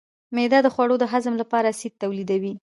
[0.35, 2.53] معده د خوړو د هضم لپاره اسید تولیدوي.